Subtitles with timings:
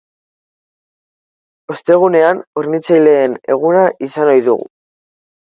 [1.73, 4.69] Ostegunean, hornitzaileen eguna izan ohi dugu.